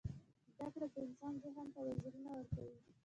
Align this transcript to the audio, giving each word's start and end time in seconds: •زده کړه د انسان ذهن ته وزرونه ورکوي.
•زده 0.53 0.67
کړه 0.73 0.87
د 0.93 0.95
انسان 1.05 1.33
ذهن 1.43 1.67
ته 1.73 1.79
وزرونه 1.87 2.29
ورکوي. 2.33 2.75